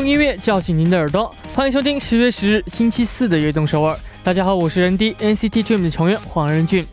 [0.00, 3.94] 用音乐叫醒您的耳朵，欢迎收听十月十日星期四的悦动首尔。
[4.22, 6.86] 大家好，我是人 D NCT Dream 的成员黄仁俊。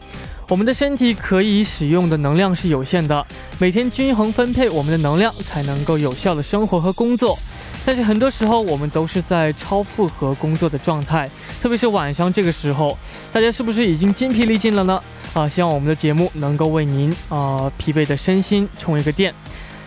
[0.49, 3.25] 我们的身体可以使用的能量是有限的，
[3.59, 7.39] 每天均衡分配我们的能量，才能够有效的生活和工作。
[7.85, 11.29] 但是很多时候我们都是在超负荷工作的状态，
[11.61, 12.97] 特别是晚上这个时候，
[13.31, 15.01] 大家是不是已经筋疲力尽了呢？
[15.33, 19.33] 啊，希望我们的节目能够为您啊疲惫的身心充一个电。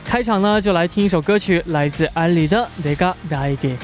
[0.10, 3.78] 开场呢，就来听一首歌曲，来自安利的《내가나에게》。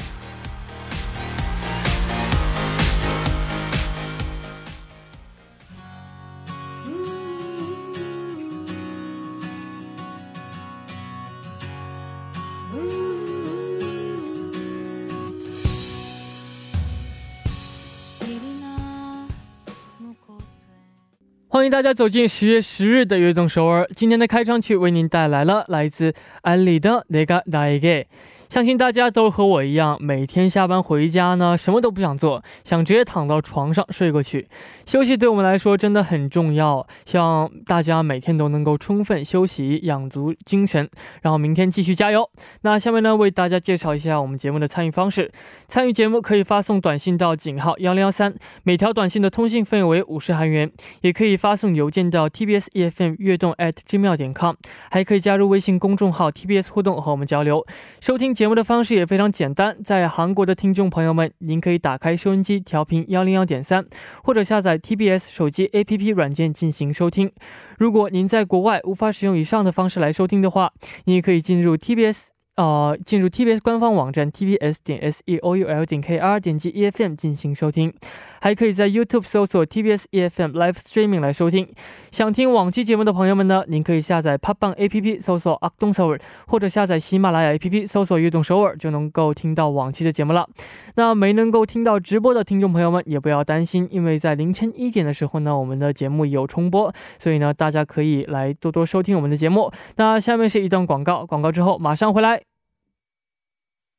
[21.66, 23.86] 迎大家走进十月十日的悦动首尔。
[23.94, 28.04] 今天的开场曲为您带来了来自安利的《내가나에게》。
[28.49, 34.47] 相信大家都和我一样，每天下班回家呢，什么都不想做，想直接躺到床上睡过去。
[34.85, 40.89] 休息对我们来说真的很重要，希望大家每天都能够充分休息，养足精神，
[41.21, 42.29] 然后明天继续加油。
[42.61, 45.29] 那下面呢，为大家介绍一下我们节目的参与方式。
[45.67, 54.55] 参与节目可以发送短信到井号幺零幺三，每条短信的通信费为五十韩元，也可以发送邮件到 tbs efm 悦动 at gmail 点 com，
[54.89, 57.65] 还可以加入微信公众号 tbs 互动和我们交流，
[57.99, 58.36] 收听。
[58.37, 63.83] 节目的方式也非常简单，在韩国的听众朋友们，您可以打开收音机调频幺零幺点三，
[64.23, 67.31] 或者下载 TBS 手机 APP 软件进行收听。
[67.79, 70.71] 如果您在国外无法使用以上的方式来收听的话，
[71.05, 72.36] 你也可以进入 TBS。
[72.57, 77.93] 呃，进入 TBS 官方网站 tbs 点 seoul 点 kr，点击 EFM 进行收听，
[78.41, 81.71] 还可以在 YouTube 搜索 TBS EFM Live Streaming 来收听。
[82.11, 90.49] 想听往期节目的朋友们呢，您可以下载 Pop Bang APP 搜索阿东首尔，或者下载喜马拉雅 APP 搜索悦动首尔，就能够听到往期的节目了。
[90.95, 99.71] 那没能够听到直播的听众朋友们也不要担心，因为在凌晨一点的时候呢，我们的节目有重播，所以呢，大家可以来多多收听我们的节目。
[99.97, 102.46] 那下面是一段广告，广告之后马上回来。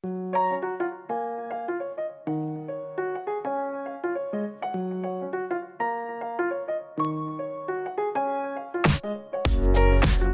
[0.04, 0.67] Música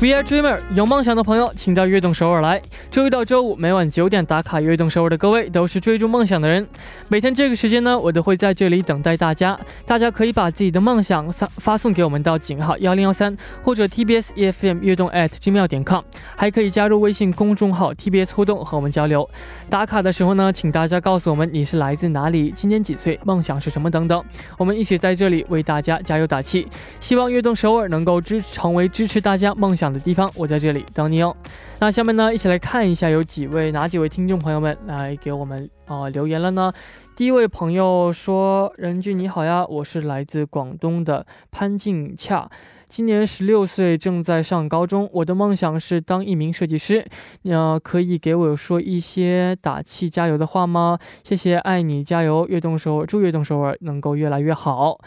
[0.00, 2.60] We are dreamer，有梦想的朋友，请到悦动首尔来。
[2.91, 6.66] 周一到周五每晚九点打卡悦动首尔的各位，都是追逐梦想的人。
[7.09, 9.59] 每天这个时间呢，我都会在这里等待大家。
[9.87, 16.03] 大家可以把自己的梦想发发送给我们到井号幺零幺三，或者 TBS EFM 悦动 at gmail 点 com，
[16.37, 19.28] 还可以加入微信公众号 TBS 互动和我们交流。
[19.71, 24.22] 打卡的时候呢，请大家告诉我们你是来自哪里，今年几岁，梦想是什么等等。
[24.59, 26.66] 我们一起在这里为大家加油打气。
[27.00, 29.83] 希望悦动首尔能够支成为支持大家梦想。
[29.92, 31.36] 的地方，我在这里等你哦。
[31.80, 36.72] 那下面呢，一起来看一下有几位哪几位听众朋友们来给我们啊留言了呢？
[37.16, 42.50] 第一位朋友说：“任俊你好呀，我是来自广东的潘静恰，
[42.88, 45.08] 今年十六岁，正在上高中。
[45.12, 47.06] 我的梦想是当一名设计师。
[47.44, 50.98] 呃，可以给我说一些打气加油的话吗？
[51.22, 52.46] 谢谢，爱你，加油！
[52.48, 54.98] 悦动首尔，祝悦动首尔能够越来越好。”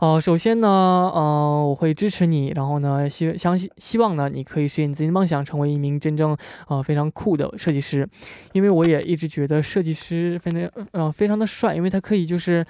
[0.00, 6.36] 呃，首先呢，呃，我会支持你，然后呢，希相信希望呢，你可以实现自己的梦想，成为一名真正
[6.68, 8.08] 呃非常酷的设计师，
[8.52, 12.64] 因为我也一直觉得设计师非常呃非常的帅，因为他可以就是。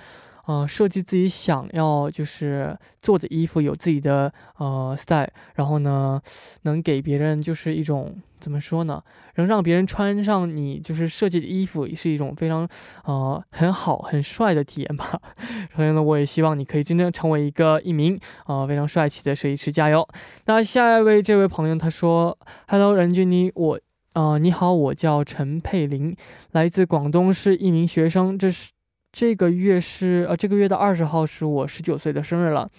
[0.48, 5.26] 呃，设计自己想要就是做的衣服，有自己的呃 style，
[5.56, 6.22] 然后呢，
[6.62, 8.14] 能给别人就是一种
[8.46, 9.02] 怎么说呢，
[9.34, 12.68] 能让别人穿上你就是设计的衣服，也是一种非常
[13.02, 15.20] 呃很好很帅的体验吧。
[15.74, 20.08] 所以呢，我也希望你可以真正成为一个一名呃非常帅气的设计师，加油！
[20.44, 23.80] 那下一位这位朋友他说：“Hello，任俊妮我
[24.14, 26.16] 呃你好，我叫陈佩玲，
[26.52, 28.70] 来自广东，是一名学生，这是。”
[29.12, 32.70] 这个月是呃，这个月的二十号是我十九岁的生日了，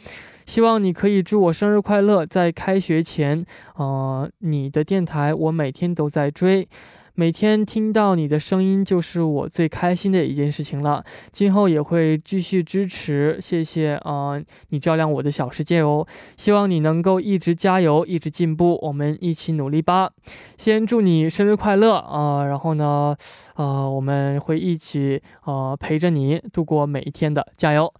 [0.48, 2.26] 希望你可以祝我生日快乐。
[2.26, 3.46] 在开学前，
[3.76, 6.68] 呃，你的电台我每天都在追。
[7.16, 11.04] 每天听到你的声音就是我最开心的一件事情了。
[11.32, 14.40] 今后也会继续支持，谢谢啊！
[14.70, 16.08] 你照亮我的小世界哦。
[16.38, 20.12] 希望你能够一直加油，一直进步，我们一起努力吧。
[20.58, 22.46] 先祝你生日快乐啊！
[22.46, 23.16] 然后呢，
[23.56, 27.92] 呃，我们会一起呃陪着你度过每一天的，加油。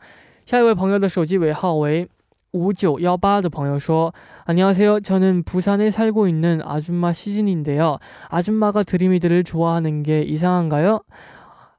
[0.46, 2.08] 下一位朋友的手机尾号为。
[2.58, 4.12] 5918의 방요说
[4.46, 5.02] 안녕하세요.
[5.02, 7.98] 저는 부산에 살고 있는 아줌마 시진인데요.
[8.30, 11.02] 아줌마가 드림이들을 좋아하는 게 이상한가요?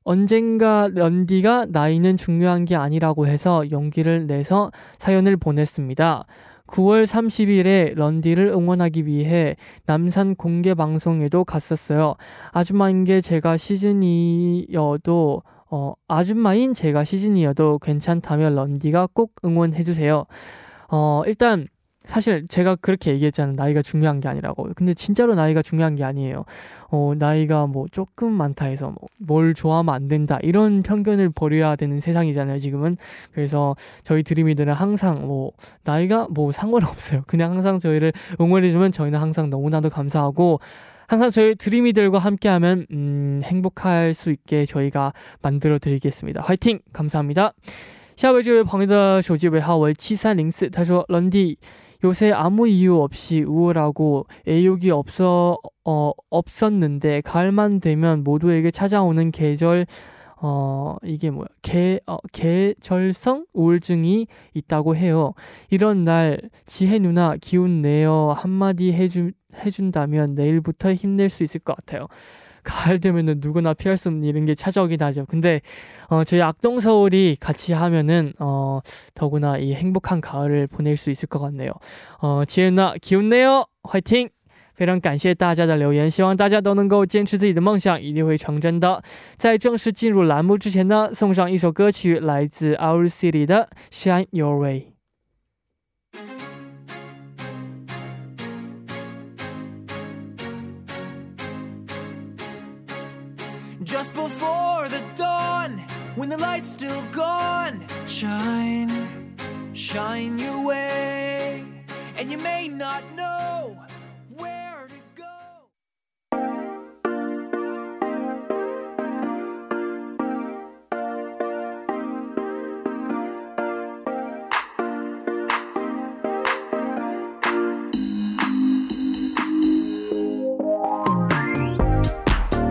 [0.04, 6.24] 언젠가 런디가 나이는 중요한 게 아니라고 해서 용기를 내서 사연을 보냈습니다.
[6.68, 12.14] 9월 30일에 런디를 응원하기 위해 남산 공개 방송에도 갔었어요.
[12.52, 20.24] 아줌마인 게 제가 시즌이어도 어, 아줌마인 제가 시즌이어도 괜찮다면 런디가 꼭 응원해주세요.
[20.88, 21.66] 어, 일단
[22.04, 23.54] 사실 제가 그렇게 얘기했잖아요.
[23.56, 24.68] 나이가 중요한 게 아니라고.
[24.74, 26.44] 근데 진짜로 나이가 중요한 게 아니에요.
[26.90, 30.38] 어, 나이가 뭐 조금 많다 해서 뭐 뭘 좋아하면 안 된다.
[30.42, 32.96] 이런 편견을 버려야 되는 세상이잖아요, 지금은.
[33.32, 35.52] 그래서 저희 드림이들은 항상 뭐
[35.84, 37.24] 나이가 뭐 상관없어요.
[37.26, 40.60] 그냥 항상 저희를 응원해주면 저희는 항상 너무나도 감사하고
[41.08, 45.12] 항상 저희 드림이들과 함께하면 음, 행복할 수 있게 저희가
[45.42, 46.42] 만들어 드리겠습니다.
[46.42, 46.80] 화이팅!
[46.92, 47.50] 감사합니다.
[48.17, 51.57] 下位这位朋友的手机尾号为七三零四，他说：“런디
[52.03, 59.85] 요새 아무 이유 없이 우울하고 애욕이 없어 어 없었는데 가을만 되면 모두에게 찾아오는 계절
[60.41, 65.33] 어 이게 뭐야 계 어, 계절성 우울증이 있다고 해요.
[65.69, 72.07] 이런 날 지혜 누나 기운 내어 한마디 해주 해준다면 내일부터 힘낼 수 있을 것 같아요.
[72.67, 75.25] 가을 되면은 누구나 피할 수 없는 이런 게 찾아오긴 하죠.
[75.25, 75.61] 근데
[76.07, 78.79] 어, 저희 악동 서울이 같이 하면은 어,
[79.13, 81.71] 더구나 이 행복한 가을을 보낼 수 있을 것 같네요.
[82.19, 84.29] 어, 지혜나 기운내요, 화이팅!
[84.75, 89.03] 非常感谢大家的留言，希望大家都能够坚持自己的梦想，一定会成真的。
[89.37, 94.79] 在正式进入栏目之前呢，送上一首歌曲，来自 Our City 的《Shine Your Way》。
[106.57, 109.35] light's still gone, shine,
[109.73, 111.63] shine your way.
[112.17, 113.77] And you may not know
[114.35, 115.23] where to go.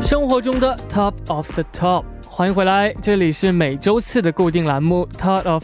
[0.01, 2.05] 生活中的 Top of the Top，
[2.38, 5.64] 欢迎回来，这里是每周四的固定栏目 Talk of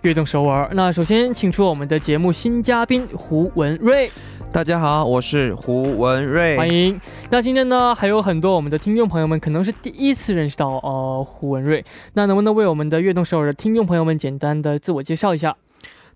[0.00, 0.66] 悦动首尔。
[0.72, 4.10] 那首先请出我们的节目新嘉宾胡文瑞，
[4.50, 6.98] 大家好，我是胡文瑞，欢迎。
[7.28, 11.84] 那今天呢，还有很多我们的听众朋友们可能是第一次认识到呃胡文瑞，
[12.14, 15.54] 那能不能为我们的悦动首尔的听众朋友们简单的自我介绍一下？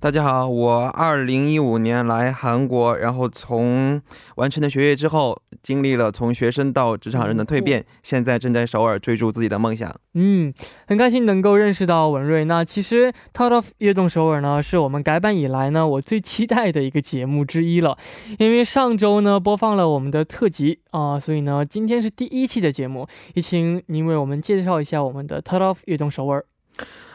[0.03, 4.03] 大家好，我二零一五年来韩国，然后从
[4.35, 9.95] 完成了学业之后，经历了从学生到职场人的蜕变，现在正在首尔追逐自己的梦想。
[10.15, 10.53] 嗯，
[10.89, 12.45] 很开心能够认识到文瑞。
[12.47, 17.97] 那其实《Top of 悦动首尔》呢，是我们改版以来呢我最期待的一个节目之一了。
[18.41, 26.45] 因为上周呢播放了我们的特辑啊、所以呢今天是第一期的节目，也请您为我们介绍一下我们的《Top of 悦动首尔》。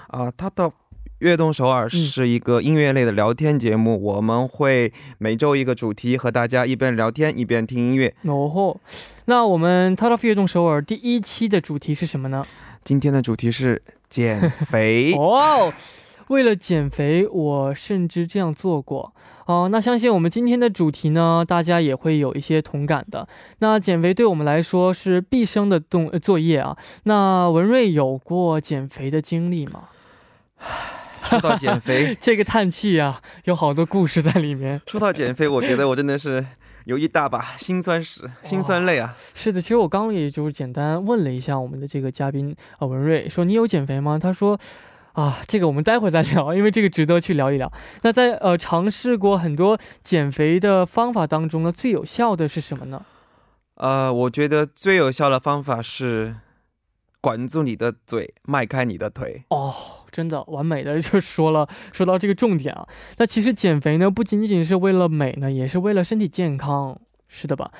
[0.07, 0.71] 啊，他的
[1.19, 8.13] 悦动首尔是一个音乐类的聊天节目，我们会每周一个主题，和大家一边聊天一边听音乐。
[8.25, 8.79] 哦吼，
[9.25, 12.45] 那我们《Top of 悦动首尔》第一期的主题是什么呢？
[12.83, 15.13] 今天的主题是减肥。
[15.17, 15.73] 哦，
[16.27, 19.11] 为了减肥，我甚至这样做过
[19.47, 23.27] 哦、那相信我们今天的主题呢，大家也会有一些同感的。
[23.59, 26.77] 那减肥对我们来说是毕生的动、呃作业啊。
[27.05, 29.85] 那文瑞有过减肥的经历吗？
[31.23, 34.81] 说到减肥， 这个叹气啊，有好多故事在里面。
[34.87, 36.45] 说到减肥，我觉得我真的是
[36.85, 39.15] 有一大把辛酸史、辛酸泪啊。
[39.33, 44.17] 是的，其实我刚刚也就是简单问了一下我们的这个嘉宾啊、呃文瑞，说你有减肥吗？
[44.17, 44.59] 他说。
[45.13, 47.73] 啊，这个我们待会儿再聊，因为这个值得去聊一聊。
[48.03, 53.03] 那在呃尝试过很多减肥的方法当中呢，最有效的是什么呢？
[53.77, 56.35] 呃，我觉得最有效的方法是
[57.19, 59.43] 管住你的嘴，迈开你的腿。
[59.49, 59.73] 哦，
[60.11, 62.87] 真的完美的就说了，说到这个重点啊。
[63.17, 67.71] 那其实减肥呢，不仅仅是为了美呢，也是为了身体健康，是的吧？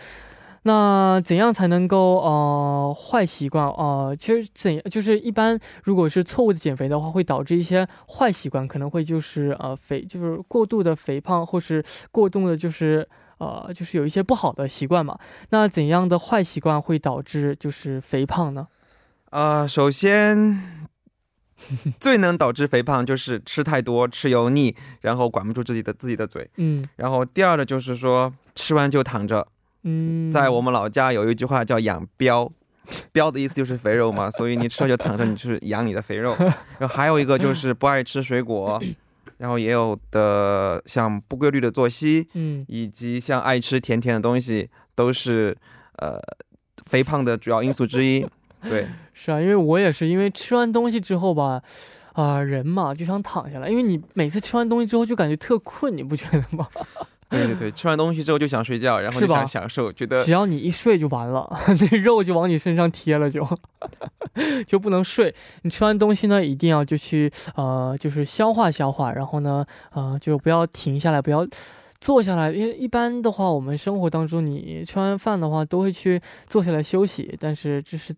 [0.64, 11.82] 那怎样才能够呃坏习惯呃，其实怎就是一般如果是错误的减肥的话，会导致一些坏习惯，可能会就是呃肥就是过度的肥胖，或是
[12.12, 13.08] 过度的就是
[13.38, 15.18] 呃就是有一些不好的习惯嘛。
[15.52, 18.68] 那怎样的坏习惯会导致就是肥胖呢？
[19.30, 20.77] 啊、首先
[22.00, 26.50] 最能导致肥胖就是吃太多、吃油腻，然后管不住自己的自己的嘴。
[26.58, 29.48] 嗯然后第二的就是说吃完就躺着。
[29.84, 32.52] 嗯，在我们老家有一句话叫养膘。
[33.14, 36.34] 膘的意思就是肥肉嘛， 所以你吃了就躺着，你就是养你的肥肉。
[36.80, 38.82] 然后还有一个就是不爱吃水果，
[39.40, 45.56] 然后也有的像不规律的作息，嗯以及像爱吃甜甜的东西，都是
[45.98, 46.18] 呃
[46.86, 48.26] 肥胖的主要因素之一。
[48.62, 51.62] 对， 是啊，因为我也是，因为吃完东西之后吧，
[52.14, 56.68] 啊、人嘛就想躺下来，因为你每次吃完东西之后就感觉特困，你不觉得吗？
[57.30, 61.46] 对对对，吃完东西之后就想睡觉，然后就想享受，觉得只要你一睡就完了，
[61.92, 63.46] 那肉就往你身上贴了就，
[64.66, 65.36] 就不能睡。
[65.64, 71.46] 你吃完东西呢，一定要就去呃，就是消化消化，然后呢，呃，就不要停下来，不要
[72.00, 78.14] 坐下来，因为一般的话，我们生活当中，你吃完饭的话都会去坐下来休息，但是这是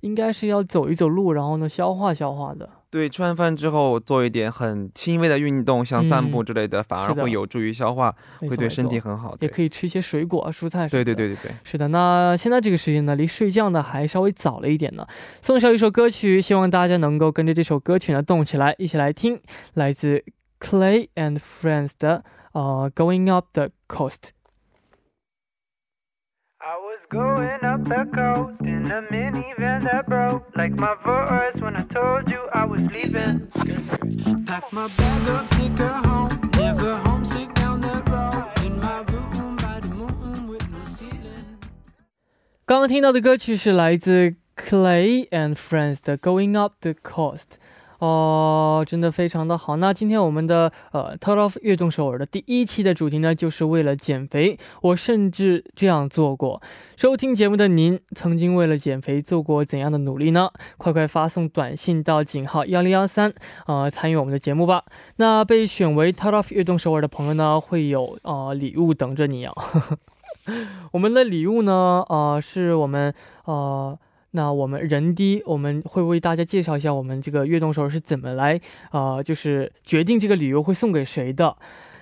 [0.00, 2.68] 应该是要走一走路，然后呢，消化消化的。
[2.90, 9.34] 对吃完饭之后做一点很轻微的运动，像散步嗯之类的，反而会有助于消化，会对身体很好。
[9.34, 10.86] 对也可以吃一些水果、蔬菜。
[10.86, 11.52] 对对对对对。
[11.64, 15.06] 是的，那现在这个时间呢，离睡觉呢还稍微早了一点呢。
[15.40, 19.40] 送上一首歌曲，希望大家能够跟着这首歌曲呢动起来，一起来听，
[19.72, 20.22] 来自
[20.60, 22.22] Clay and Friends 的
[22.53, 24.31] 呃 Going Up the Coast。
[26.59, 30.43] I was going up the coast in a minivan that broke.
[30.55, 33.47] Like my voice when I told you I was leaving.
[34.45, 36.51] Pack my bag up, sick of home.
[36.57, 38.65] Never homesick down that road.
[38.65, 41.45] In my room by the moon with no ceiling.
[42.65, 47.59] 刚刚听到的歌曲是来自 Clay and Friends 的 Going Up the Coast。
[48.02, 49.76] 哦，真的非常的好。
[49.76, 54.58] 那今天我们的呃 t o t of 悦动首尔的第一期的主题呢，就是为了减肥。
[54.80, 56.60] 我甚至这样做过。
[56.96, 60.50] 收听节目的您，曾经为了减肥做过怎样的努力呢？
[60.78, 63.32] 快快发送短信到井号幺零幺三，
[63.68, 64.82] 呃，参与我们的节目吧。
[65.18, 69.54] 那被选为 t o t of 悦动首尔的朋友呢，会有呃礼物等着你啊。
[70.90, 73.96] 我们的礼物呢，呃，是我们呃。
[74.32, 78.60] 那我们人低，我们会为大家介绍一下我们这个悦动手是怎么来，
[78.90, 81.56] 呃，就是决定这个礼物会送给谁的。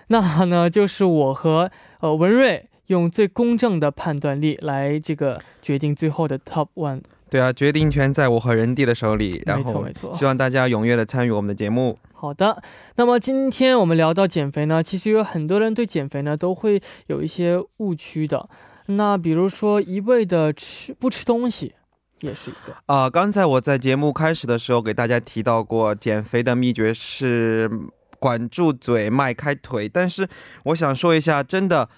[0.08, 1.70] 那呢，就是我和
[2.00, 7.02] 呃文瑞用最公正的判断力来这个决定最后的 top one。
[7.28, 11.96] 对啊，决定权在我和人弟的手里，然后没错没错希望大家踊跃的参与我们的节目。
[12.12, 12.60] 好的，
[12.96, 18.49] 那么今天我们聊到减肥呢，其实有很多人对减肥呢都会有一些误区的。
[18.87, 21.72] 那比如说一味的吃不吃东西，
[22.21, 22.75] 也是一个。
[22.87, 27.71] 啊、刚才我在节目开始的时候给大家提到过，减肥的秘诀是
[28.19, 29.89] 管住嘴，迈开腿。
[29.89, 30.29] 但是
[30.65, 31.89] 我想说一下，真的。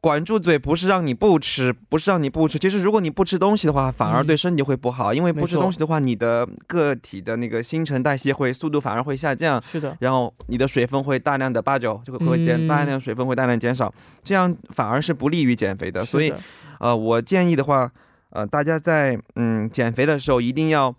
[0.00, 2.56] 管住嘴不是让你不吃，不是让你不吃。
[2.56, 13.92] 其实如果你不吃东西的话，反而对身体会不好，因为不吃东西的话，你的个体的那个新陈代谢会速度反而会下降，是的，然后你的水分会大量的八九就会会减、嗯大量水分会大量减少，
[14.22, 16.04] 这样反而是不利于减肥的。
[16.04, 16.32] 所以
[16.78, 17.90] 呃，我建议的话，
[18.30, 20.94] 呃，大家在嗯减肥的时候一定要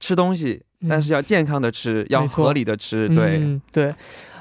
[0.00, 3.38] 吃东西，但是要健康的吃，要合理的吃，对。
[3.38, 3.94] 嗯，对。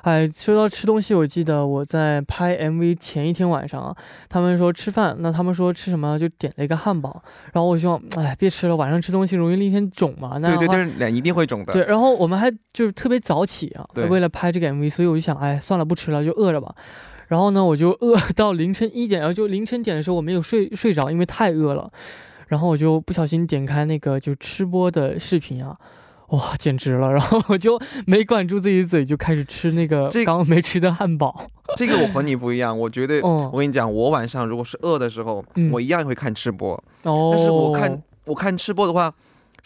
[0.03, 3.93] 哎，说到吃东西，我记得我在拍 MV 前一天晚上啊，
[4.29, 10.37] 他们说吃饭，那他们说吃什么，就点了一个汉堡，然后我希望，哎，别吃了，晚上吃东西容易那天肿嘛。
[10.39, 11.73] 那对对对，脸一定会肿的。
[11.73, 16.73] 对，然后我们还就是特别早起啊，对为了拍这个 MV，所以我就想，哎，算了，不吃了，就饿着吧。
[17.27, 21.91] 然后呢，我就饿 到凌晨一点，然后就凌晨点的时候我没有睡睡着，因为太饿了。
[22.47, 25.77] 然后我就不小心点开那个就吃播的视频啊，
[26.29, 27.11] 哇，简直了！
[27.13, 31.45] 然后我就没管住自己的嘴，就开始吃那个这刚刚没吃的汉堡。
[31.75, 36.71] 这个我和你不一样，我觉得，哦我跟你讲，我晚上如果是饿的时候，嗯我一样会看吃播。
[37.03, 39.13] 哦，但是我看我看吃播的话，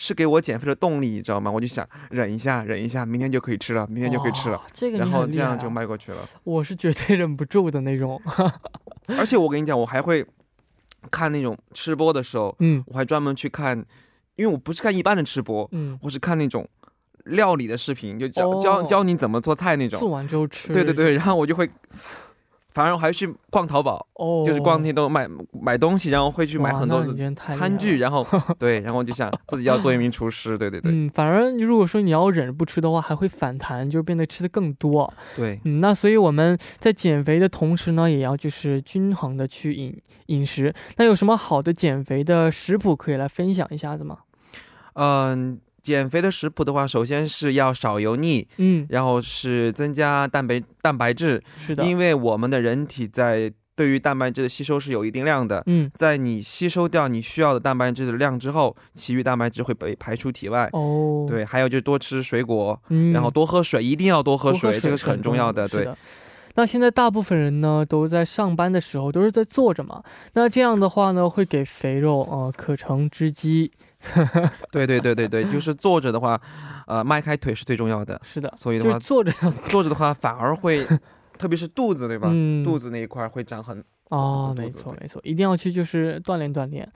[0.03, 1.51] 是给我减肥的动力，你知道吗？
[1.51, 6.17] 我就想忍一下，忍一下，明天就可以吃了，明天就可以吃了哇，这个然后这样就迈过去了。
[6.43, 8.20] 我是绝对忍不住的那种。
[9.20, 10.25] 而且我跟你讲，我还会
[11.12, 13.77] 看那种吃播的时候，嗯我还专门去看，
[14.38, 16.67] 因为我不是看一般的吃播，嗯，我是看那种
[17.25, 20.15] 料理的视频，就教、哦教教你怎么做菜那种做种。
[20.17, 20.74] 完之后吃。
[20.74, 21.70] 对对对，然后我就会，
[22.73, 27.03] 反正我还去逛淘宝，哦，就是逛那些都买买东西，然后会去买很多
[27.35, 28.25] 餐具， 然后
[28.57, 35.11] 对，然后就想自己要做一名厨师，对对对、嗯，反而如果说你要忍着不吃的话，还会反弹，就变得吃的更多。
[35.35, 35.59] 对。
[35.65, 39.95] 嗯，那所以我们在减肥的同时呢，也要就是均衡的去饮
[40.27, 40.73] 饮食。
[40.97, 44.19] 那有什么好的减肥的食谱可以来分享一下子吗？
[44.93, 55.63] 嗯，减肥的食谱的话，首先是要少油腻，嗯，然后是增加蛋白蛋白质，是的，因为我们的人体在对于蛋白质的吸收是有一定量的。
[55.65, 60.69] 嗯，在你吸收掉你需要的蛋白质的量之后，其余蛋白质会被排出体外。
[60.73, 65.67] 哦，，对，还有就是多吃水果，嗯，然后多喝水，一定要多喝多水，这个是很重要的。
[65.67, 65.89] 对，
[66.53, 73.71] 那现在大部分人呢都在上班的时候都是在坐着嘛，那这样的话呢会给肥肉呃可乘之机。
[74.72, 76.39] 对对对对对， 就是坐着的话，
[76.88, 78.20] 呃，迈开腿是最重要的。
[78.24, 79.31] 是的，所以的话，就是坐着
[79.70, 80.86] 坐着的话反而会
[81.38, 82.29] 特别是肚子，对吧？
[82.31, 86.91] 嗯肚子那一块会长很哦，没错没错，一定要去就是锻炼锻炼。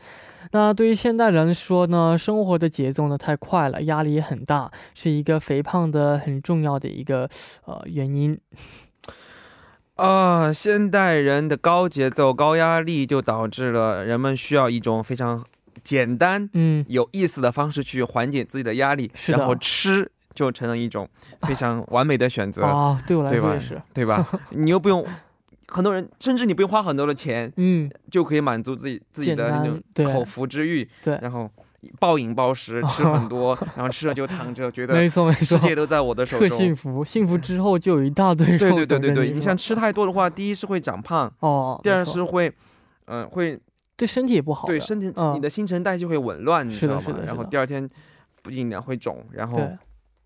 [0.51, 7.27] 那对于现代人来说呢，生活的节奏呢太快了，压力也很大，是一个肥胖的很重要的一个
[7.65, 8.37] 呃原因。
[9.95, 15.41] 啊、现代人的高节奏、高压力就导致了人们需要一种非常
[15.85, 19.37] 简单、嗯，有意思的方式去缓解自己的压力，是的。
[19.37, 21.07] 然后吃就成了一种
[21.43, 23.47] 非常完美的选择，啊，对我来对吧？
[23.47, 23.81] 说也是。
[23.93, 24.27] 对吧？
[24.51, 25.05] 你又不用，
[25.67, 30.05] 很多人甚至你不用花很多的钱，嗯，就可以满足自己自己的简单那种对。
[30.05, 31.17] 口腹之欲，对。
[31.21, 31.49] 然后
[31.99, 36.57] 暴饮暴食， 吃很多，然后吃了就躺着，觉得没错没错，世界都在我的手特中。
[36.57, 39.35] 幸福，幸福之后就有一大堆肉对对对等对对，着是吧？
[39.35, 42.51] 你像吃太多的话，第一是会长胖，哦，第二错是会，
[43.05, 43.57] 嗯、会
[43.97, 44.67] 对身体也不好。
[44.67, 46.99] 对身体、嗯你的新陈代谢会紊乱，你是知道吗？
[46.99, 47.89] 的是的是的然后第二天
[48.41, 49.59] 不仅脸会肿，然后，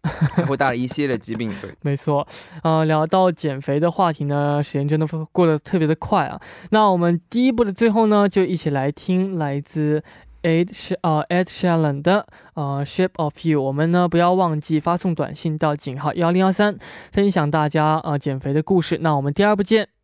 [0.04, 1.54] 还会带来一系列疾病。
[1.62, 2.26] 对，没错，
[2.64, 6.40] 呃，聊到减肥的话题呢，时间真的过得特别的快啊。
[6.72, 10.04] 那我们第一步的最后呢，就一起来听来自
[10.42, 13.62] Ed Sh 呃 Ed Sheeran 的呃 Shape of You。
[13.62, 16.78] 我们呢不要忘记发送短信到井号幺零幺三，
[17.12, 19.00] 分享大家呃减肥的故事。
[19.02, 19.99] 那我们第二步见。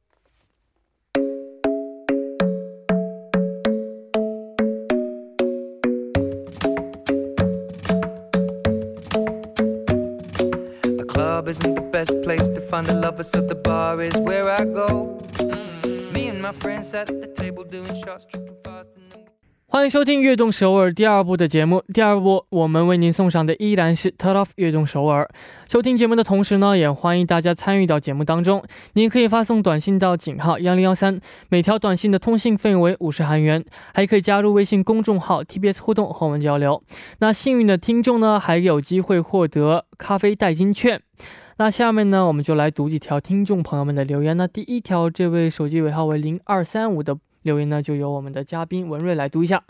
[11.35, 14.63] Club isn't the best place to find a lover, so the bar is where I
[14.63, 15.19] go.
[16.13, 18.25] Me and my friends at the table doing shots,
[19.75, 21.83] 欢迎收听《悦动首尔》第二部的节目。
[21.93, 25.29] 第二部我们为您送上的依然是 Turn Off 悦动首尔。
[25.69, 28.63] 收听节目的同时呢，也欢迎大家参与到节目当中。
[28.93, 36.81] 您可以发送短信到井号幺零幺三，每条短信的通信费为五十韩元，还可以加入微信公众号 TBS 互动和我们交流。
[37.19, 41.01] 那幸运的听众呢，还有机会获得咖啡代金券。
[41.57, 44.35] 那下面呢，我们就来读几条听众朋友们的留言。
[44.35, 49.62] 那第一条，这位手机尾号为零二三五的 留言呢，就由我们的嘉宾文瑞来读一下。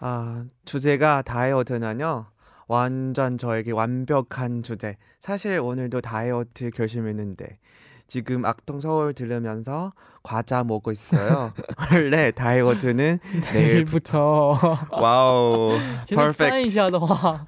[0.00, 2.26] 아 주제가 다이어트는요.
[2.68, 4.96] 완전 저에게 완벽한 주제.
[5.18, 7.58] 사실 오늘도 다이어트 결심했는데
[8.06, 11.52] 지금 악동 서울 들으면서 과자 먹고 있어요.
[11.90, 13.18] 원래 다이어트는
[13.52, 14.58] 내일 不错。
[14.90, 17.46] 와우 现在 perfect 翻一下的话，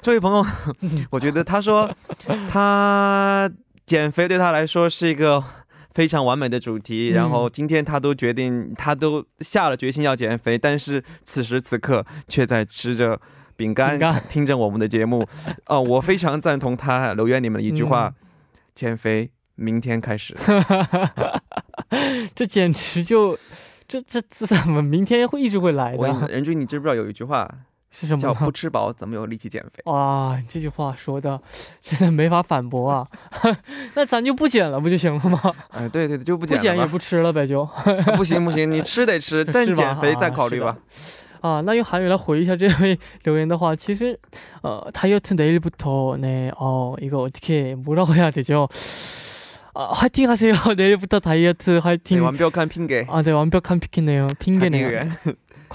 [0.00, 0.44] 这位朋友，
[1.10, 1.88] 我觉得他说
[2.48, 3.50] 他
[3.86, 5.42] 减肥对他来说是一个
[5.95, 13.19] 非常完美的主题，嗯然后今天他都决定，他都下了决心要减肥，但是此时此刻却在吃着
[13.55, 13.97] 饼干，
[14.29, 15.25] 听着我们的节目。
[15.67, 18.13] 哦， 我非常赞同他留言里面的一句话：嗯
[18.75, 20.35] 减肥明天开始。
[22.35, 23.37] 这简直就，
[23.87, 26.27] 这这这怎么明天会一直会来的？
[26.27, 27.49] 任君，你知不知道有一句话
[27.94, 28.52] 是什么叫“不呢？
[28.52, 31.40] 吃饱怎么有力气减肥哇，这句话说的
[31.80, 33.06] 真的没法反驳啊！
[33.94, 35.40] 那咱就不减了不就行了吗？”？
[35.70, 36.84] 哎，对对对，就不不减减了吧。
[36.84, 37.68] 也不吃了呗，就
[38.16, 40.76] 不行不行，你吃得吃，但 是吧减肥再啊是的考虑吧。
[41.40, 44.18] 啊，那用韩语来回一下这位留言的话，其实
[44.62, 48.68] 呃다이어트 내일부터 네, 어 이거 어떻게 뭐라고 해야 되죠?
[49.72, 50.52] 아, 화이팅 하세요.
[50.76, 52.22] 내일부터 다이어트 对， 화이팅.
[52.22, 54.28] 完标看拼给 아, 네, 완벽한 픽이네요.
[54.38, 55.08] 핑계네요.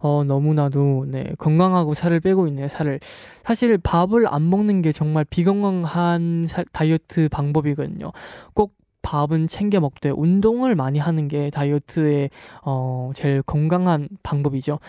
[0.00, 3.00] 어, 너무나도, 네, 건강하고 살을 빼고 있네요, 살을.
[3.44, 8.12] 사실 밥을 안 먹는 게 정말 비건강한 살- 다이어트 방법이거든요.
[8.54, 12.28] 꼭 밥은 챙겨 먹되 운동을 많이 하는 게 다이어트의
[12.64, 14.80] 어, 제일 건강한 방법이죠.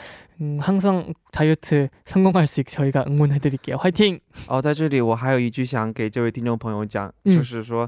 [0.41, 3.75] 음, 항상 다이어트 성공할 수 있게 저희가 응원해드릴게요.
[3.77, 4.19] 화이팅!
[4.47, 7.87] 哦，在这里我还有一句想给这位听众朋友讲，嗯就是说，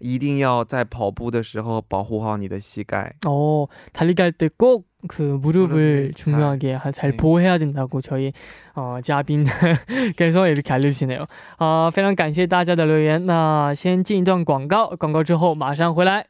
[0.00, 3.14] 一定要在跑步的时候保护好你的膝盖。
[3.24, 7.16] 어, 달리기 할 때 꼭 그 무릎을 무릎을 중요하게 하- 잘 네.
[7.16, 8.32] 보호해야 된다고 저희
[8.74, 9.46] 어,嘉宾
[10.16, 11.26] 께서 이렇게 알려주시네요.
[11.58, 13.24] 아, 非常感谢大家的留言。
[13.26, 16.26] 那先进一段广告，广告之后马上回来。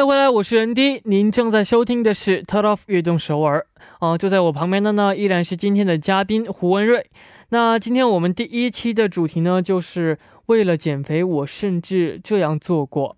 [0.00, 3.66] 迎回来，我是任迪，您正在收听的是《Turn Off 悦动首尔》。
[4.00, 7.10] 呃，坐在我旁边的呢，依然是今天的嘉宾胡文瑞。
[7.50, 13.14] 那今天我们第一期的主题呢，就是为了减肥，我甚至这样做过。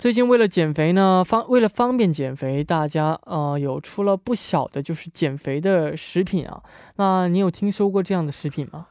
[0.00, 6.60] 最近为了减肥呢，方为了方便减肥，大家呃有出了不少的就是减肥的食品啊。
[6.96, 8.86] 那你有听说过这样的食品吗？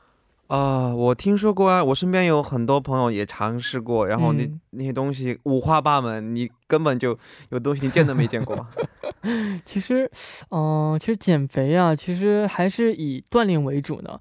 [0.47, 7.17] 啊、我听说过啊，我身边有很多朋友也尝试过，然后那、嗯那些东西五花八门，你根本就
[7.49, 8.67] 有东西你见都没见过。
[9.65, 10.09] 其实，
[10.51, 14.19] 嗯、其实减肥啊，其实还是以锻炼为主的。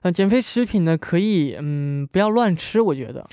[0.00, 3.28] 呃，减肥食品呢，可以嗯不要乱吃，我觉得。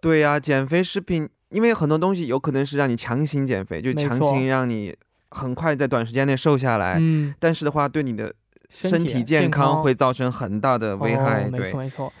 [0.00, 4.96] 对呀、减肥食品，因为很多东西有可能是让你强行减肥，就强行让你
[5.30, 8.34] 很快在短时间内瘦下来，嗯，但是的话，对你的
[8.68, 11.44] 身体健健康会造成很大的危害。
[11.44, 12.12] 哦、没错，没错。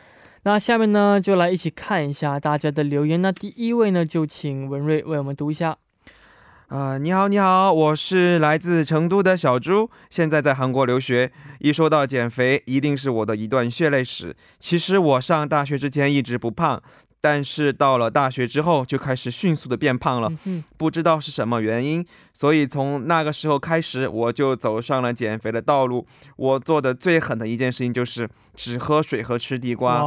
[0.44, 3.22] 那下面呢，就来一起看一下大家的留言。
[3.22, 5.76] 那第一位呢，就请文瑞为我们读一下。
[6.68, 11.30] 啊、你好，你好，我是来自成都的小猪，现在在韩国留学。
[11.60, 14.34] 一说到减肥，一定是我的一段血泪史。
[14.58, 16.82] 其实我上大学之前一直不胖，
[17.24, 20.30] 但是到了大学之后就开始迅速的变胖了，
[20.76, 22.04] 不知道是什么原因。
[22.34, 26.06] 所以从那个时候开始，我就走上了减肥的道路。
[26.36, 30.02] 我做的最狠的一件事情就是只喝水和吃地瓜。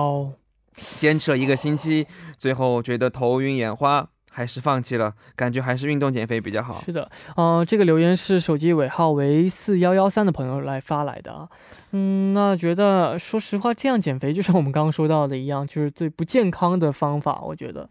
[1.00, 2.06] 坚持了一个星期，
[2.38, 6.80] 最后觉得头晕眼花，还是放弃了，感觉还是运动减肥比较好。
[6.86, 11.50] 是的，呃，这个留言是手机尾号为四幺幺三的朋友来发来的啊。
[11.92, 17.42] 嗯，那觉得说实话，这样减肥就像我们刚刚说到的一样，就是最不健康的方法。
[17.42, 17.90] 我觉得，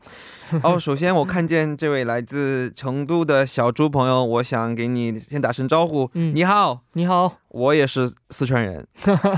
[0.63, 6.09] 哦， 首先我看见这位来自成都的小猪朋友，我想给你先打声招呼。
[6.13, 8.87] 嗯你好，你好，我也是四川人。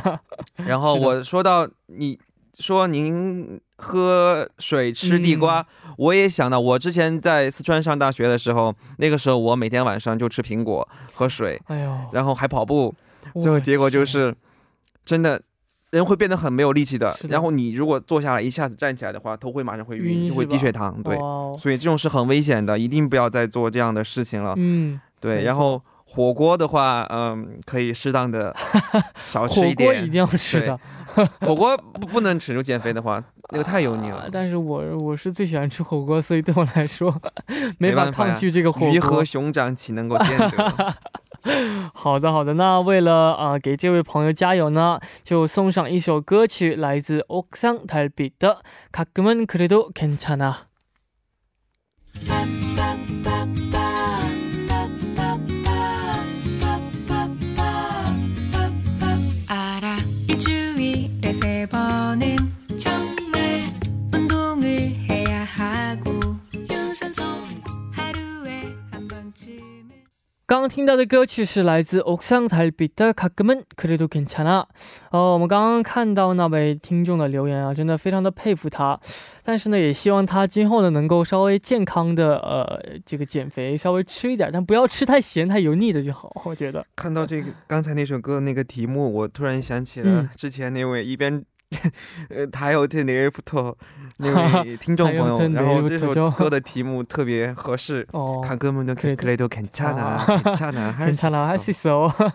[0.67, 2.19] 然后我说到你
[2.59, 5.95] 说您喝水吃地瓜，嗯。
[5.99, 12.95] 我也想到我之前在四川上大学的时候，那个时候我每天晚上就吃苹果喝水，哎呦，然后还跑步，
[13.41, 14.35] 最后结果就是
[15.05, 15.43] 真的。
[15.91, 17.31] 人会变得很没有力气的，的。
[17.31, 21.03] 然后你如果坐下来一下子站起来的话，头会马上会晕，就会低血糖。
[21.03, 21.57] 对，哦。
[21.59, 24.53] 所以这种是很危险的，一定不要再做这样的事情了。
[24.59, 28.54] 嗯，对，然后火锅的话，嗯，可以适当的
[29.26, 29.94] 少吃火一点。
[29.94, 30.80] 锅一定要吃的，
[31.42, 34.18] 火锅不不能吃，如减肥的话，那个太油腻了。
[34.18, 37.12] 啊但是我我是最喜欢吃火锅，所以对我来说
[37.50, 39.26] 没法没办法呀抗拒这个火鱼和锅。
[39.26, 40.96] 熊掌岂能够兼得？
[41.94, 48.62] 好的好的，那为了啊、呃给这位朋友加油呢，就送上一首歌曲，来自옥상달빛的《
[48.92, 50.54] 가끔은그래도괜찮아》。
[70.49, 74.43] 刚刚听到的歌曲是来自《Oksan Tabilka》的《Kagmen Kreditu Kancha》。
[75.11, 78.99] 哦，我们刚刚看到那位听众的留言啊，真的非常的佩服他，
[79.45, 86.33] 但是呢，也希望他今后呢能够稍微健康的呃这个减肥，稍微吃一点，但不要吃太咸太油腻的就好。
[86.47, 91.45] 我觉得看到这个刚才那首歌那个题目，我突然想起了之前那位一边。
[91.71, 91.91] 这
[92.35, 93.43] 呃太有天理了不
[94.19, 98.07] 那位听众朋友然后这首歌的题目特别合适
[98.43, 100.53] 看歌名就可以看到 can't china 哈哈哈
[102.11, 102.35] 哈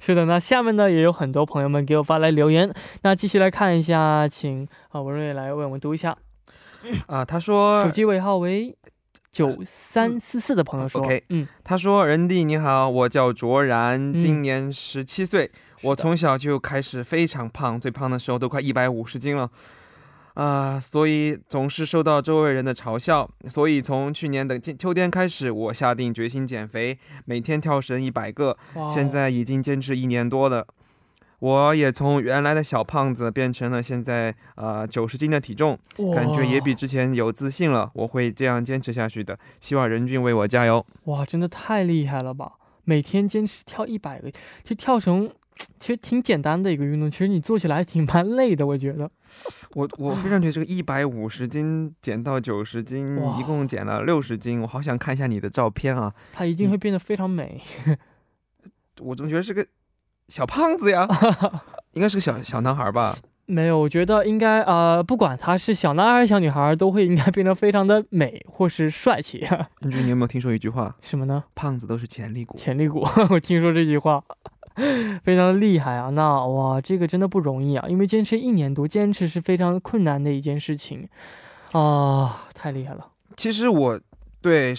[0.00, 2.72] 是的那下面呢也有很多朋友们给我发来留言
[3.02, 6.16] 那继续来看一下请啊文瑞来为我们读一下
[7.06, 8.76] 啊他说手机尾号为
[9.30, 11.46] 九三四四的朋友说 ok 嗯。
[11.62, 15.50] 他说任弟你好我叫卓然今年十七岁
[15.84, 19.50] 我从小就开始非常胖，最胖的时候都快一百五十斤了，
[20.34, 23.28] 啊、所以总是受到周围人的嘲笑。
[23.48, 28.56] 所以从去年的秋秋天开始，我下定决心减肥，每天跳绳一百个，
[28.92, 30.66] 现在已经坚持一年多了。
[31.40, 35.78] 我也从原来的小胖子变成了现在呃九十斤的体重，
[36.14, 37.90] 感觉也比之前有自信了。
[37.92, 42.52] 我会这样坚持下去的，希望任俊为我加油。”哇，真的太厉害了吧！
[42.84, 45.30] 每天坚持跳一百个，其实跳绳
[45.78, 49.10] 其实挺简单的一个运动，其实你做起来还挺蛮累的，我觉得。
[49.74, 56.12] 我我非常觉得这个一百五十斤减到九十斤，一共减了六十斤，我好想看一下你的照片啊！
[56.32, 57.60] 它一定会变得非常美。
[59.00, 59.66] 我怎么觉得是个
[60.28, 61.06] 小胖子呀？
[61.92, 63.16] 应该是个小小男孩吧？
[63.46, 69.46] 没有，我觉得应该呃，不管他是小男孩还是小女孩，都会应该变得非常的美或是帅气。
[69.80, 70.96] 任俊，你有没有听说一句话？
[71.02, 71.44] 什么呢？
[71.54, 72.56] 胖子都是潜力股。
[72.56, 74.24] 潜力股， 我听说这句话，
[75.22, 76.10] 非常的厉害啊！
[76.10, 81.08] 那哇，这个真的不容易啊，因为坚持一年多，坚持是非常困难的一件事情
[81.72, 83.08] 啊，太厉害了。
[83.36, 84.00] 其实我
[84.40, 84.74] 对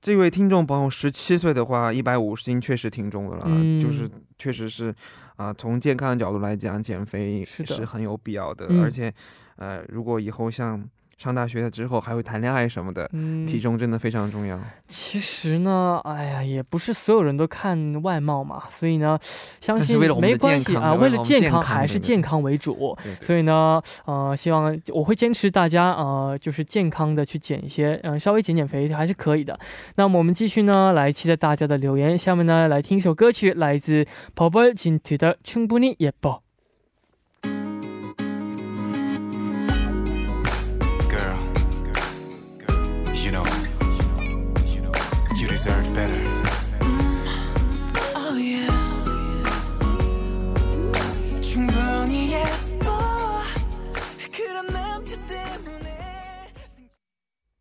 [0.00, 4.08] 这位听众朋友十七岁的话，一百五十斤确实挺重的了，嗯就是
[4.38, 4.94] 确实是
[5.36, 9.12] 啊、从健康的角度来讲，减肥是很有必要的，嗯而且
[9.56, 10.82] 呃，如果以后像
[11.19, 14.59] 上大学之后还会谈恋爱什么的，嗯，体重真的非常重要。
[14.85, 19.17] 其实呢，哎呀，也不是所有人都看外貌嘛，所以呢，
[19.61, 22.97] 相信但是为了我们的没关系啊，健康为为了健了我们健康还是对对健康为主。
[23.01, 29.57] 对对所以呢，呃，希望我会坚持大家呃，就是健康的去减一些，嗯、稍微减减肥还是可以的。
[29.95, 32.17] 那么我们继续呢，来期待大家的留言。
[32.17, 36.39] 下面呢，来听一首歌曲，来自 p o p e 진트的《충분히예뻐》。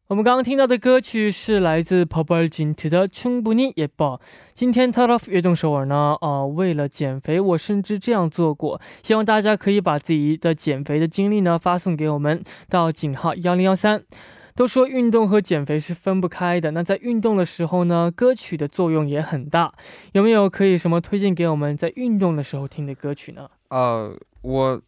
[0.09, 4.19] 我们刚刚听到的歌曲是来自 p o p e 진트的《충분히예뻐》。
[4.53, 8.81] 今天 t o f 悦动首尔呢，呃，为了减肥，我甚至这样做过。
[9.03, 14.05] 希望大家可以把自己的减肥的经历呢发送给我们，到井号幺零幺三。
[14.55, 19.73] 都说运动和减肥是分不开的，那在运动的时候呢，歌曲的作用也很大。
[20.13, 23.49] 有没有可以什么推荐给我们在运动的时候听的歌曲呢？
[23.71, 24.81] 呃，我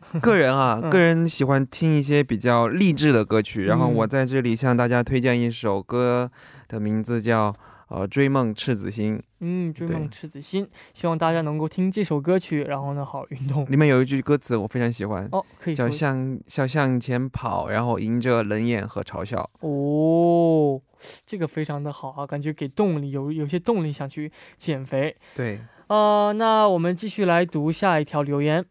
[0.22, 6.30] 个人啊，嗯个人喜欢听一些比较励志的歌曲，然后嗯我在这里向大家推荐一首歌
[6.68, 7.54] 的名字叫
[7.88, 13.64] 呃《追梦赤子心嗯，追梦赤子心，希望大家能够听这首歌曲，然后呢，好好运动》，。
[13.70, 19.48] 里面有一句歌词我非常喜欢，哦，可以叫向向向前跑，然后迎着冷眼和嘲笑。
[19.60, 20.80] 哦，
[21.24, 25.16] 这个非常的好啊，感觉给动力，有有些动力想去减肥。
[25.34, 28.64] 对，呃，那我们继续来读下一条留言，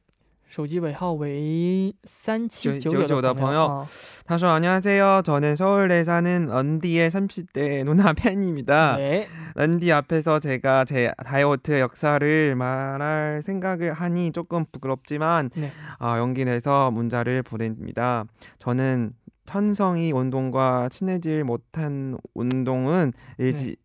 [0.53, 3.89] 手机尾号为三七九999的朋朋友啊
[4.27, 5.23] 他说안녕하세요.
[5.25, 8.97] 저는 서울에 사는 런디의 30대 누나 팬입니다.
[8.97, 15.71] 对， 런디 앞에서 제가 제 다이어트 역사를 말할 생각을 하니 조금 부끄럽지만 네.
[15.99, 18.27] 아, 용기 내서 문자를 보냅니다.
[18.59, 19.15] 저는
[19.47, 23.77] 천성이 운동과 친해질 못한 운동은 일지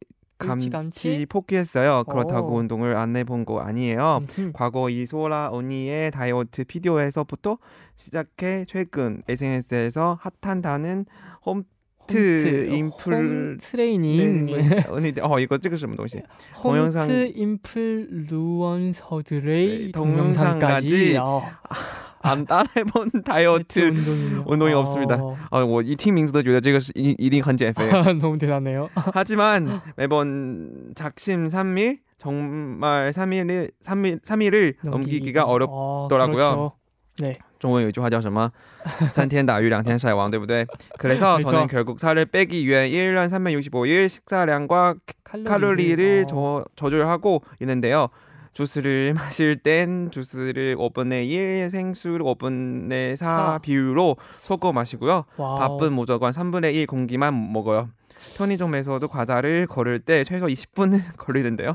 [0.71, 1.27] 감치?
[1.29, 2.05] 포기했어요.
[2.05, 2.59] 그렇다고 오.
[2.59, 4.23] 운동을 안 해본 거 아니에요.
[4.53, 7.59] 과거 이소라 언니의 다이어트 비디오에서부터
[7.97, 11.07] 시작해 최근 SNS에서 핫한 다는
[11.45, 11.65] 홈
[12.13, 12.69] 홈트.
[12.75, 14.49] 인플 트레이닝.
[14.91, 16.21] 언니 어 이거 찍으시면 동시
[16.61, 21.17] 동영상 인플루언서들의 네, 동영상까지.
[21.19, 21.43] 어.
[21.69, 21.75] 아,
[22.22, 24.44] 안 따라해본 다이어트 운동이요.
[24.48, 25.16] 운동이 없습니다.
[25.16, 27.88] 어, 哦，我一听名字都觉得这个是一一定很减肥。
[28.20, 28.90] 너무 대단해요.
[28.96, 35.70] 하지만 매번 작심삼일 정말 3일을 3일 3일을 넘기기가 어렵.
[35.72, 36.36] 어, 어렵더라고요.
[36.36, 36.72] 그렇죠.
[37.20, 37.38] 네.
[37.60, 38.52] 中文有一句话叫什么？
[39.10, 40.66] 三天打鱼两天晒网，对不对？
[41.00, 48.10] 그래서 그래서- 저는 결국 살을 빼기 위해 1년 365일 식사량과 칼로리를 어, 조, 조절하고 있는데요.
[48.54, 53.60] 주스를 마실 땐 주스를 5분의 1, 생수를 5분의 4 사.
[53.62, 55.26] 비율로 섞어 마시고요.
[55.38, 55.78] 와우.
[55.78, 57.90] 밥은 무조건 3분의 1 공기만 먹어요.
[58.36, 61.74] 편의점에서도 과자를 걸을 때 최소 20분은 걸리는데요.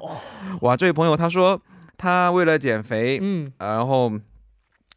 [0.60, 1.60] 哇，这位朋友他说
[1.96, 4.10] 他为了减肥， 음, 然后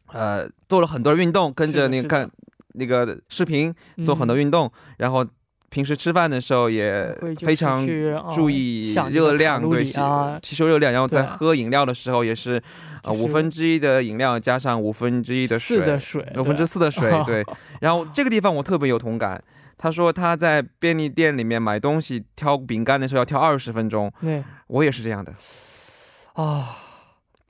[0.08, 2.30] 呃做了很多运动，跟着是的是的那看
[2.74, 3.72] 那个视频
[4.04, 5.24] 做很多 음, 运动，然后
[5.71, 7.87] 平时吃饭的时候也非常
[8.31, 12.61] 注意热量，对吸收热量，然后在喝饮料的时候也是
[13.03, 17.41] 呃五分之一的饮料加上五分之一的水，四的水，五分之四的水，对。
[17.79, 19.41] 然后这个地方我特别有同感。
[19.77, 25.33] 他说他在便利店里面买东西挑饼干的时候要挑二十分钟，对.我也是这样的。
[26.33, 26.77] 啊，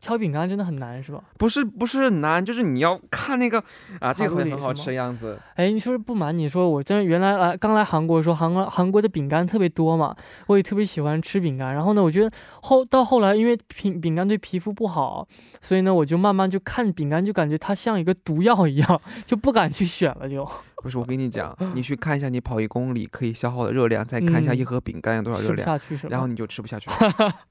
[0.01, 1.23] 挑饼干真的很难是吧？
[1.37, 3.63] 不是不是难，就是你要看那个
[3.99, 5.39] 啊，这个会很好吃的样子。
[5.55, 10.15] 哎，你说不瞒你说，我真的原来来刚来韩国的时候，韩国韩国的饼干特别多嘛，
[10.47, 11.73] 我也特别喜欢吃饼干。
[11.73, 12.31] 然后呢，我觉得
[12.63, 15.27] 后到后来，因为饼饼干对皮肤不好，
[15.61, 20.49] 所以呢，我就慢慢就看饼干，就感觉它像一个毒药一样，就不敢去选了就。
[20.81, 26.07] 不是，我跟你讲，你去看一下你跑一公里可以消耗的热量，再看一下嗯一盒饼干有多少吃不热量，下去？
[26.07, 26.95] 然后你就吃不下去了。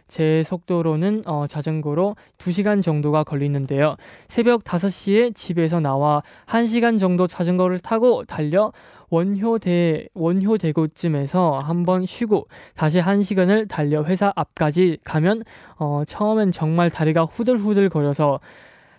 [0.11, 3.95] 제 속도로는 어, 자전거로 2시간 정도가 걸리는데요.
[4.27, 8.73] 새벽 5시에 집에서 나와 1시간 정도 자전거를 타고 달려
[9.09, 15.43] 원효대 원효대교쯤에서 한번 쉬고 다시 1시간을 달려 회사 앞까지 가면
[15.77, 18.41] 어, 처음엔 정말 다리가 후들후들 거려서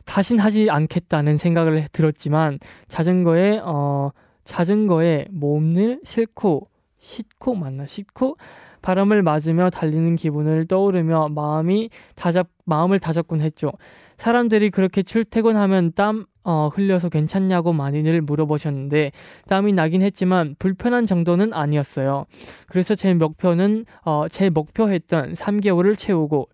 [0.07, 4.13] 다신 하지 않겠다는 생각을 해- 들었지만 자전거에 어,
[4.45, 8.39] 자전거에 몸을 싣고 싣고 맞나 싣고
[8.83, 13.73] 바람을 맞으며 달리는 기분을 떠오르며 마음이 다잡 마음을 다잡곤 했죠.
[14.17, 19.13] 사람들이 그렇게 출퇴근하면 땀 어, 흘려서 괜찮냐고 많이들 물어보셨는데
[19.49, 22.27] 땀이 나긴 했지만 불편한 정도는 아니었어요.
[22.67, 26.49] 그래서 제 목표는 어, 제 목표했던 3개월을 채우고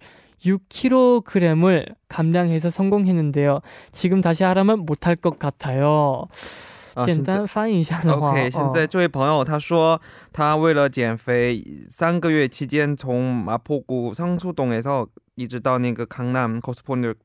[0.45, 3.61] 6kg을 감량해서 성공했는데요.
[3.93, 6.27] 지금 다시 하라면 못할 것 같아요.
[6.96, 10.00] 啊，简现在单翻译一下的话 OK，哦现在这位朋友他说，
[10.32, 17.16] 他为了减肥，三个月期间从马坡谷상수동에서一直到那个강남 코스포널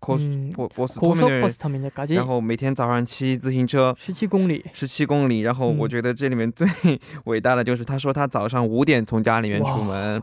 [0.00, 4.64] 코스 嗯 보 보스 터미널， 고속버스터미널까지 然后每天早上骑自行车17公里。
[4.72, 6.68] 十七公里，然后嗯我觉得这里面最
[7.24, 10.22] 伟大的就是他说他早上五点从家里面出门，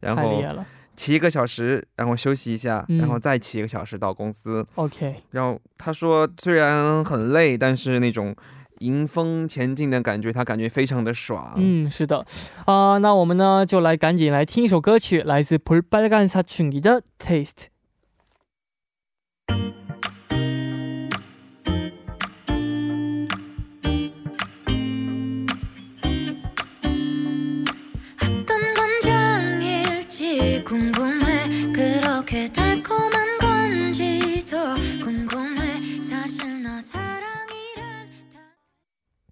[0.00, 0.64] 然后太厉害了
[0.96, 4.64] 骑一个小时，然后休息一下，嗯然后再骑一个小时到公司。
[4.74, 8.34] ，OK，然后他说虽然很累，但是那种
[8.80, 11.54] 迎风前进的感觉，他感觉非常的爽。
[11.56, 12.24] 嗯，是的，
[12.66, 17.44] 啊、那我们呢就来赶紧来听一首歌曲，来自볼빨간사춘기的《Taste》。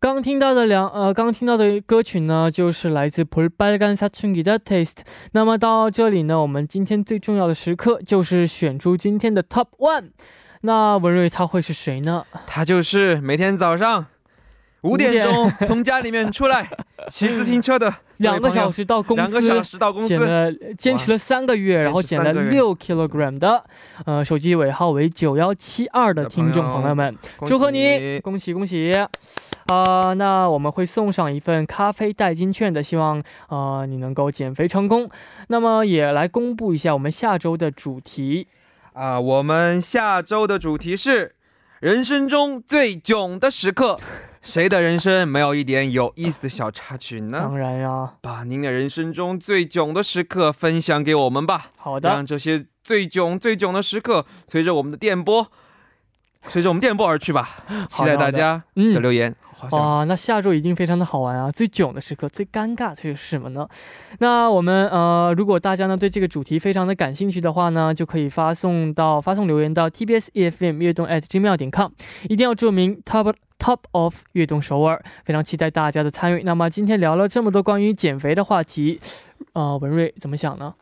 [0.04, 3.96] 刚听到的两呃刚听到的歌曲呢就是来自 probably gonna
[4.60, 4.98] taste
[5.32, 10.10] 那么到这里呢我们今天最重要的时刻就是选出今天的 top one
[10.60, 12.26] 那文瑞他会是谁呢？
[12.46, 14.08] 他就是每天早上
[14.82, 16.70] 五点钟从家里面出来
[17.08, 20.10] 骑自行车的两个小时到公司两个小时到公司。
[20.10, 23.64] 减了坚持了三个月然后减了六 kilogram 的
[24.06, 27.18] 呃手机尾号为九幺七二的听众朋友们。
[27.46, 28.94] 祝贺你恭喜恭喜。
[29.68, 35.10] 啊、那我们会送上一份咖啡代金券的，希望呃你能够减肥成功。
[35.48, 38.48] 那么也来公布一下我们下周的主题。
[38.94, 39.20] 啊！
[39.20, 41.36] 我们下周的主题是
[41.80, 44.00] 人生中最囧的时刻。
[44.44, 47.58] 谁的人生没有一点有意思的小插曲呢当？
[47.58, 55.48] 然呀，把您的人生中最囧的时刻分享给我们吧，好的让，这些最囧、最囧的时刻随着我们的电波，
[56.50, 57.64] 随着我们电波而去吧。
[57.88, 59.02] 期待大家的嗯。
[59.02, 59.34] 留言。
[59.64, 61.52] 好像哇，那下周一定非常的好玩啊！
[61.52, 63.68] 最囧的时刻，最尴尬的是什么呢？
[64.20, 71.92] 那我们呃，如果大家呢对这个主题非常的感兴趣的话呢，就可以发送到发送留言到 tbs efm 悦动 at gmail 点 com，
[72.30, 76.44] 一定要注明 top top of 悦动首尔，非常期待大家的参与。
[76.44, 79.00] 那么今天聊了这么多关于减肥的话题，
[79.54, 80.76] 呃，文瑞怎么想呢？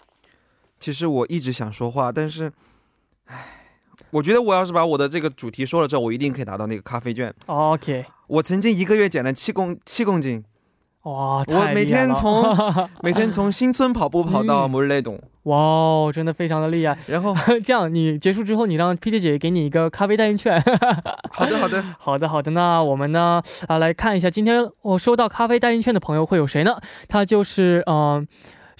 [0.80, 2.52] 其实我一直想说话，但是，
[3.26, 3.61] 唉，
[4.10, 7.34] 我觉得我要是把我的这个主题说了之后，我一定可以拿到那个咖啡券。
[7.46, 10.44] OK，我曾经一个月减了七公七公斤，
[11.04, 16.98] 哇，我太每天厉害了从 每天从新村跑步跑到嗯摩日雷洞，哇哦，真的非常的厉害。
[17.08, 20.62] 然后 这样，你结束之后，你让 P D 姐给你一个咖啡代金券。
[21.32, 26.78] 好的好的，好的，好的，那我们呢啊来看一下，今天我收到咖啡代金券的朋友会有谁呢？
[27.08, 28.26] 他就是呃。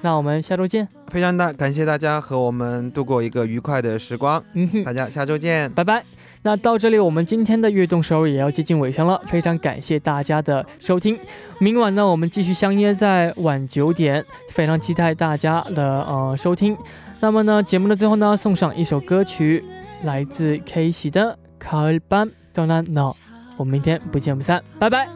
[0.02, 4.84] 那我们下周见，非常大感谢大家和我们度过一个愉快的时光，嗯哼。
[4.84, 5.72] 大家下周见。
[5.72, 6.04] 拜拜。
[6.42, 11.18] 那到这里，我们今天的悦动首尔也要接近尾声了，非常感谢大家的收听。
[11.60, 16.76] 明晚呢，我们继续相约在晚九点，非常期待大家的呃收听。
[17.19, 19.63] 那么呢，节目的最后呢，送上一首歌曲，
[20.03, 23.15] 来自 K 系的 Carban Donano
[23.57, 25.07] 我们明天不见不散，拜拜。